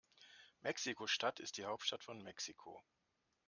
Mexiko-Stadt 0.63 1.39
ist 1.39 1.57
die 1.57 1.65
Hauptstadt 1.65 2.03
von 2.03 2.23
Mexiko. 2.23 2.81